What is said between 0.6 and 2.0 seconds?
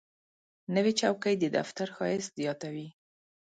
نوې چوکۍ د دفتر